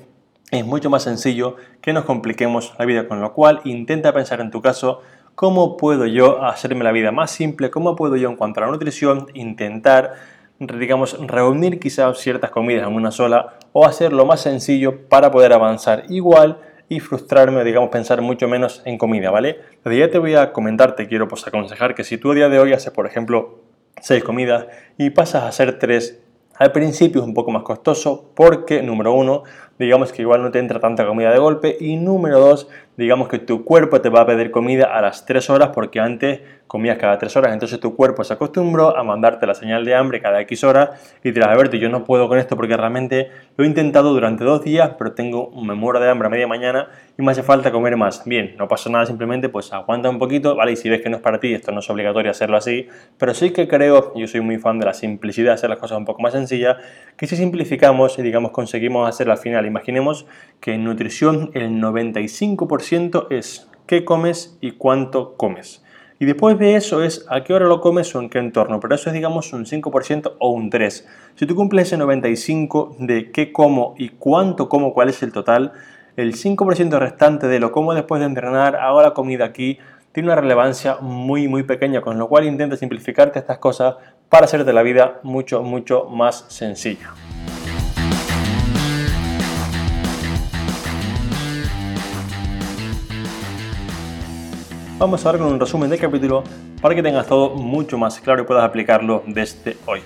es 0.50 0.66
mucho 0.66 0.90
más 0.90 1.04
sencillo 1.04 1.58
que 1.82 1.94
nos 1.94 2.06
compliquemos 2.06 2.74
la 2.80 2.86
vida. 2.86 3.08
Con 3.08 3.22
lo 3.22 3.32
cual, 3.34 3.62
intenta 3.64 4.12
pensar 4.12 4.42
en 4.42 4.50
tu 4.50 4.60
caso 4.60 5.02
cómo 5.36 5.78
puedo 5.78 6.08
yo 6.08 6.44
hacerme 6.44 6.84
la 6.84 6.92
vida 6.92 7.12
más 7.12 7.30
simple, 7.30 7.70
cómo 7.70 7.96
puedo 7.96 8.16
yo 8.16 8.28
en 8.28 8.38
cuanto 8.38 8.60
a 8.60 8.66
la 8.66 8.72
nutrición 8.72 9.28
intentar, 9.36 10.16
digamos, 10.68 11.18
reunir 11.28 11.80
quizás 11.80 12.20
ciertas 12.20 12.52
comidas 12.52 12.88
en 12.88 12.94
una 12.94 13.12
sola 13.12 13.56
o 13.74 13.86
hacerlo 13.86 14.26
más 14.26 14.42
sencillo 14.42 15.08
para 15.08 15.32
poder 15.32 15.54
avanzar 15.54 16.04
igual 16.10 16.60
y 16.88 17.00
frustrarme 17.00 17.64
digamos 17.64 17.90
pensar 17.90 18.22
mucho 18.22 18.48
menos 18.48 18.82
en 18.86 18.98
comida, 18.98 19.32
¿vale? 19.32 19.60
Desde 19.84 20.00
ya 20.00 20.12
te 20.12 20.20
voy 20.20 20.36
a 20.36 20.52
comentar, 20.52 20.96
te 20.96 21.08
quiero 21.08 21.28
pues 21.28 21.48
aconsejar 21.48 21.96
que 21.96 22.04
si 22.04 22.18
tú 22.18 22.32
a 22.32 22.36
día 22.36 22.50
de 22.50 22.60
hoy 22.60 22.74
haces, 22.74 22.92
por 22.92 23.08
ejemplo, 23.08 23.60
seis 24.02 24.24
comidas 24.24 24.68
y 24.98 25.10
pasas 25.10 25.44
a 25.44 25.48
hacer 25.48 25.80
tres. 25.80 26.20
Al 26.58 26.72
principio 26.74 27.22
es 27.22 27.28
un 27.28 27.34
poco 27.34 27.50
más 27.50 27.64
costoso 27.64 28.30
porque, 28.36 28.84
número 28.84 29.14
uno, 29.14 29.44
digamos 29.80 30.12
que 30.12 30.22
igual 30.22 30.44
no 30.44 30.52
te 30.52 30.60
entra 30.60 30.80
tanta 30.80 31.08
comida 31.08 31.32
de 31.32 31.40
golpe 31.40 31.78
y 31.80 31.96
número 31.96 32.40
dos, 32.40 32.68
digamos 33.02 33.28
que 33.30 33.40
tu 33.40 33.66
cuerpo 33.66 34.00
te 34.00 34.10
va 34.10 34.22
a 34.22 34.26
pedir 34.28 34.52
comida 34.52 34.86
a 34.86 35.02
las 35.02 35.26
3 35.26 35.50
horas 35.50 35.70
porque 35.74 36.00
antes 36.00 36.42
comías 36.68 36.98
cada 36.98 37.18
3 37.18 37.36
horas, 37.36 37.54
entonces 37.54 37.80
tu 37.80 37.96
cuerpo 37.96 38.24
se 38.24 38.34
acostumbró 38.34 38.96
a 38.96 39.04
mandarte 39.04 39.46
la 39.48 39.56
señal 39.56 39.84
de 39.84 39.96
hambre 39.96 40.22
cada 40.22 40.40
X 40.42 40.64
horas 40.64 41.18
y 41.24 41.32
dirás, 41.32 41.50
Alberto, 41.50 41.78
yo 41.78 41.90
no 41.90 42.04
puedo 42.04 42.30
con 42.30 42.38
esto 42.38 42.56
porque 42.56 42.78
realmente 42.78 43.30
lo 43.58 43.64
he 43.64 43.68
intentado 43.68 44.14
durante 44.14 44.44
dos 44.44 44.64
días, 44.64 44.92
pero 44.98 45.14
tengo, 45.14 45.52
me 45.52 45.74
muero 45.74 46.00
de 46.00 46.10
hambre 46.10 46.28
a 46.28 46.30
media 46.30 46.48
mañana 46.48 46.90
y 47.18 47.24
me 47.24 47.32
hace 47.32 47.44
falta 47.44 47.72
comer 47.72 47.98
más. 47.98 48.24
Bien, 48.26 48.56
no 48.58 48.68
pasa 48.68 48.90
nada, 48.90 49.06
simplemente 49.06 49.50
pues 49.50 49.74
aguanta 49.74 50.10
un 50.10 50.20
poquito, 50.20 50.56
¿vale? 50.56 50.74
Y 50.74 50.76
si 50.76 50.88
ves 50.88 51.02
que 51.02 51.10
no 51.10 51.18
es 51.18 51.24
para 51.24 51.40
ti, 51.40 51.54
esto 51.54 51.72
no 51.72 51.80
es 51.80 51.90
obligatorio 51.90 52.30
hacerlo 52.30 52.56
así, 52.56 52.88
pero 53.18 53.34
sí 53.34 53.52
que 53.52 53.68
creo, 53.68 54.14
yo 54.16 54.28
soy 54.28 54.42
muy 54.42 54.60
fan 54.60 54.80
de 54.80 54.86
la 54.86 54.94
simplicidad, 54.94 55.56
hacer 55.56 55.72
las 55.72 55.80
cosas 55.80 55.98
un 55.98 56.06
poco 56.06 56.22
más 56.22 56.34
sencillas, 56.34 56.78
que 57.18 57.26
si 57.26 57.36
simplificamos 57.36 58.20
y 58.20 58.22
digamos 58.22 58.52
conseguimos 58.52 59.10
hacer 59.10 59.30
al 59.30 59.40
final, 59.40 59.66
imaginemos 59.66 60.28
que 60.60 60.74
en 60.74 60.84
nutrición 60.84 61.50
el 61.54 61.72
95% 61.82 62.91
es 63.30 63.70
qué 63.86 64.04
comes 64.04 64.58
y 64.60 64.72
cuánto 64.72 65.36
comes. 65.36 65.82
Y 66.20 66.26
después 66.26 66.60
de 66.60 66.76
eso 66.76 67.04
es 67.04 67.26
a 67.30 67.44
qué 67.44 67.54
hora 67.54 67.66
lo 67.66 67.80
comes 67.80 68.14
o 68.14 68.20
en 68.20 68.30
qué 68.30 68.40
entorno. 68.40 68.80
Pero 68.80 68.96
eso 68.96 69.10
es, 69.10 69.14
digamos, 69.14 69.54
un 69.54 69.66
5% 69.66 70.34
o 70.40 70.50
un 70.50 70.70
3%. 70.70 71.06
Si 71.36 71.46
tú 71.46 71.56
cumples 71.56 71.88
ese 71.88 71.98
95% 71.98 72.98
de 73.00 73.32
qué 73.32 73.52
como 73.52 73.96
y 73.98 74.10
cuánto 74.10 74.68
como, 74.70 74.94
cuál 74.94 75.10
es 75.10 75.24
el 75.24 75.32
total, 75.32 75.72
el 76.18 76.36
5% 76.36 77.00
restante 77.00 77.48
de 77.48 77.60
lo 77.60 77.72
como 77.72 77.94
después 77.94 78.20
de 78.20 78.26
entrenar, 78.26 78.76
hago 78.76 79.02
la 79.02 79.14
comida 79.14 79.46
aquí, 79.46 79.80
tiene 80.12 80.28
una 80.28 80.36
relevancia 80.36 80.98
muy, 81.00 81.48
muy 81.48 81.64
pequeña. 81.64 82.02
Con 82.02 82.20
lo 82.20 82.28
cual 82.28 82.46
intenta 82.46 82.76
simplificarte 82.76 83.40
estas 83.40 83.58
cosas 83.58 83.96
para 84.30 84.46
hacerte 84.46 84.74
la 84.74 84.84
vida 84.84 85.22
mucho, 85.24 85.64
mucho 85.64 86.06
más 86.06 86.46
sencilla. 86.50 87.14
Vamos 95.02 95.26
a 95.26 95.32
ver 95.32 95.42
con 95.42 95.52
un 95.52 95.60
resumen 95.60 95.90
del 95.90 96.00
capítulo 96.00 96.44
para 96.80 96.94
que 96.94 97.02
tengas 97.02 97.26
todo 97.26 97.56
mucho 97.56 97.98
más 97.98 98.20
claro 98.20 98.44
y 98.44 98.46
puedas 98.46 98.64
aplicarlo 98.64 99.24
desde 99.26 99.76
hoy. 99.88 100.02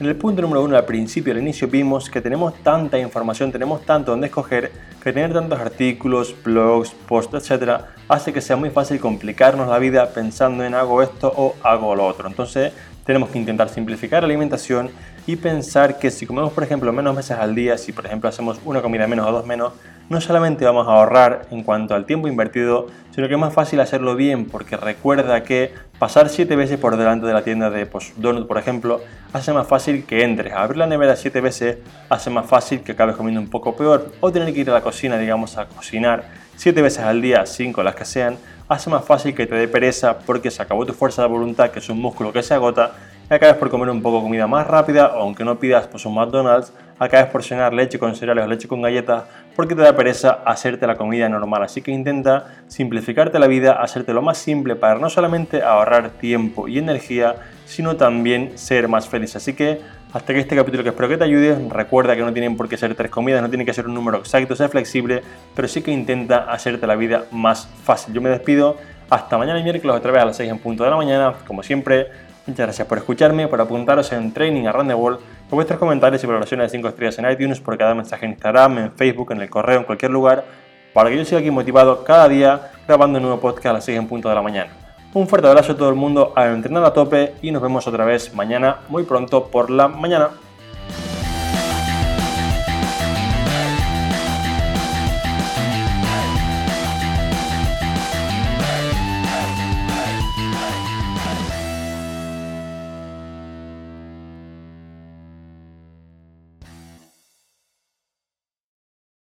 En 0.00 0.06
el 0.06 0.16
punto 0.16 0.40
número 0.40 0.62
uno, 0.62 0.74
al 0.74 0.86
principio, 0.86 1.34
al 1.34 1.38
inicio, 1.38 1.68
vimos 1.68 2.08
que 2.08 2.22
tenemos 2.22 2.54
tanta 2.62 2.98
información, 2.98 3.52
tenemos 3.52 3.84
tanto 3.84 4.12
donde 4.12 4.28
escoger, 4.28 4.72
que 5.02 5.12
tener 5.12 5.34
tantos 5.34 5.60
artículos, 5.60 6.34
blogs, 6.42 6.92
posts, 7.06 7.34
etcétera, 7.34 7.88
hace 8.08 8.32
que 8.32 8.40
sea 8.40 8.56
muy 8.56 8.70
fácil 8.70 8.98
complicarnos 8.98 9.68
la 9.68 9.78
vida 9.78 10.08
pensando 10.14 10.64
en 10.64 10.72
hago 10.72 11.02
esto 11.02 11.30
o 11.36 11.54
hago 11.62 11.94
lo 11.94 12.06
otro. 12.06 12.26
Entonces, 12.26 12.72
tenemos 13.04 13.28
que 13.28 13.38
intentar 13.38 13.68
simplificar 13.68 14.22
la 14.22 14.28
alimentación 14.28 14.90
y 15.26 15.36
pensar 15.36 15.98
que 15.98 16.10
si 16.10 16.24
comemos, 16.24 16.54
por 16.54 16.64
ejemplo, 16.64 16.90
menos 16.90 17.14
veces 17.14 17.36
al 17.36 17.54
día, 17.54 17.76
si 17.76 17.92
por 17.92 18.06
ejemplo 18.06 18.30
hacemos 18.30 18.58
una 18.64 18.80
comida 18.80 19.06
menos 19.06 19.28
o 19.28 19.32
dos 19.32 19.44
menos, 19.44 19.74
no 20.08 20.20
solamente 20.20 20.64
vamos 20.64 20.86
a 20.88 20.92
ahorrar 20.92 21.46
en 21.50 21.62
cuanto 21.62 21.94
al 21.94 22.06
tiempo 22.06 22.28
invertido, 22.28 22.86
sino 23.14 23.28
que 23.28 23.34
es 23.34 23.40
más 23.40 23.52
fácil 23.52 23.80
hacerlo 23.80 24.16
bien, 24.16 24.46
porque 24.46 24.76
recuerda 24.76 25.42
que 25.42 25.72
pasar 25.98 26.28
7 26.28 26.56
veces 26.56 26.78
por 26.78 26.96
delante 26.96 27.26
de 27.26 27.32
la 27.32 27.42
tienda 27.42 27.68
de 27.68 27.84
pues, 27.84 28.12
donut, 28.16 28.46
por 28.46 28.58
ejemplo, 28.58 29.00
hace 29.32 29.52
más 29.52 29.66
fácil 29.66 30.04
que 30.04 30.22
entres. 30.22 30.52
Abrir 30.54 30.78
la 30.78 30.86
nevera 30.86 31.16
7 31.16 31.40
veces 31.40 31.78
hace 32.08 32.30
más 32.30 32.46
fácil 32.46 32.80
que 32.80 32.92
acabes 32.92 33.16
comiendo 33.16 33.40
un 33.40 33.50
poco 33.50 33.76
peor, 33.76 34.12
o 34.20 34.32
tener 34.32 34.54
que 34.54 34.60
ir 34.60 34.70
a 34.70 34.74
la 34.74 34.80
cocina, 34.80 35.18
digamos, 35.18 35.58
a 35.58 35.66
cocinar 35.66 36.24
7 36.56 36.80
veces 36.80 37.00
al 37.00 37.20
día, 37.20 37.44
5 37.44 37.82
las 37.82 37.94
que 37.94 38.04
sean, 38.04 38.36
hace 38.68 38.90
más 38.90 39.04
fácil 39.04 39.34
que 39.34 39.46
te 39.46 39.54
dé 39.54 39.68
pereza 39.68 40.18
porque 40.20 40.50
se 40.50 40.62
acabó 40.62 40.86
tu 40.86 40.92
fuerza 40.92 41.22
de 41.22 41.28
voluntad, 41.28 41.70
que 41.70 41.80
es 41.80 41.88
un 41.88 42.00
músculo 42.00 42.32
que 42.32 42.42
se 42.42 42.54
agota, 42.54 42.92
y 43.30 43.34
acabes 43.34 43.56
por 43.56 43.68
comer 43.68 43.90
un 43.90 44.00
poco 44.00 44.22
comida 44.22 44.46
más 44.46 44.66
rápida, 44.66 45.14
o 45.16 45.22
aunque 45.22 45.44
no 45.44 45.58
pidas 45.58 45.86
pues, 45.86 46.04
un 46.06 46.14
McDonald's, 46.14 46.72
acabes 46.98 47.26
por 47.26 47.42
cenar 47.42 47.72
leche 47.74 47.98
con 47.98 48.14
cereales 48.16 48.44
o 48.44 48.48
leche 48.48 48.66
con 48.66 48.82
galletas 48.82 49.24
porque 49.54 49.74
te 49.74 49.82
da 49.82 49.94
pereza 49.94 50.40
hacerte 50.44 50.86
la 50.86 50.96
comida 50.96 51.28
normal. 51.28 51.64
Así 51.64 51.82
que 51.82 51.90
intenta 51.90 52.46
simplificarte 52.68 53.38
la 53.38 53.46
vida, 53.46 53.72
hacerte 53.82 54.12
lo 54.12 54.22
más 54.22 54.38
simple 54.38 54.76
para 54.76 54.98
no 54.98 55.10
solamente 55.10 55.62
ahorrar 55.62 56.10
tiempo 56.10 56.68
y 56.68 56.78
energía, 56.78 57.36
sino 57.66 57.96
también 57.96 58.56
ser 58.56 58.88
más 58.88 59.08
feliz. 59.08 59.36
Así 59.36 59.54
que 59.54 59.80
hasta 60.12 60.32
que 60.32 60.40
este 60.40 60.56
capítulo 60.56 60.82
que 60.82 60.90
espero 60.90 61.08
que 61.08 61.18
te 61.18 61.24
ayude, 61.24 61.68
recuerda 61.68 62.16
que 62.16 62.22
no 62.22 62.32
tienen 62.32 62.56
por 62.56 62.68
qué 62.68 62.76
ser 62.76 62.94
tres 62.94 63.10
comidas, 63.10 63.42
no 63.42 63.48
tiene 63.48 63.64
que 63.64 63.74
ser 63.74 63.86
un 63.86 63.94
número 63.94 64.18
exacto, 64.18 64.56
sea 64.56 64.68
flexible, 64.68 65.22
pero 65.54 65.68
sí 65.68 65.82
que 65.82 65.90
intenta 65.90 66.50
hacerte 66.50 66.86
la 66.86 66.96
vida 66.96 67.24
más 67.30 67.68
fácil. 67.82 68.14
Yo 68.14 68.22
me 68.22 68.30
despido, 68.30 68.76
hasta 69.10 69.36
mañana 69.36 69.62
miércoles 69.62 69.96
otra 69.96 70.12
vez 70.12 70.22
a 70.22 70.24
las 70.26 70.36
6 70.36 70.50
en 70.50 70.58
punto 70.58 70.84
de 70.84 70.90
la 70.90 70.96
mañana, 70.96 71.34
como 71.46 71.62
siempre 71.62 72.08
Muchas 72.48 72.64
gracias 72.64 72.88
por 72.88 72.96
escucharme, 72.96 73.46
por 73.46 73.60
apuntaros 73.60 74.10
en 74.10 74.32
Training 74.32 74.64
a 74.64 74.72
Run 74.72 74.88
por 74.88 75.20
vuestros 75.50 75.78
comentarios 75.78 76.24
y 76.24 76.26
valoraciones 76.26 76.72
de 76.72 76.78
5 76.78 76.88
estrellas 76.88 77.18
en 77.18 77.30
iTunes, 77.30 77.60
por 77.60 77.76
cada 77.76 77.94
mensaje 77.94 78.24
en 78.24 78.32
Instagram, 78.32 78.78
en 78.78 78.92
Facebook, 78.92 79.32
en 79.32 79.42
el 79.42 79.50
correo, 79.50 79.80
en 79.80 79.84
cualquier 79.84 80.10
lugar, 80.10 80.46
para 80.94 81.10
que 81.10 81.18
yo 81.18 81.26
siga 81.26 81.40
aquí 81.40 81.50
motivado 81.50 82.02
cada 82.04 82.26
día 82.26 82.70
grabando 82.86 83.18
un 83.18 83.24
nuevo 83.24 83.38
podcast 83.38 83.66
a 83.66 83.72
las 83.74 83.84
6 83.84 83.98
en 83.98 84.08
punto 84.08 84.30
de 84.30 84.34
la 84.34 84.40
mañana. 84.40 84.70
Un 85.12 85.28
fuerte 85.28 85.46
abrazo 85.46 85.72
a 85.72 85.76
todo 85.76 85.90
el 85.90 85.94
mundo, 85.94 86.32
a 86.34 86.46
entrenar 86.46 86.86
a 86.86 86.94
tope 86.94 87.34
y 87.42 87.50
nos 87.50 87.60
vemos 87.60 87.86
otra 87.86 88.06
vez 88.06 88.32
mañana 88.32 88.78
muy 88.88 89.02
pronto 89.02 89.48
por 89.48 89.68
la 89.68 89.88
mañana. 89.88 90.30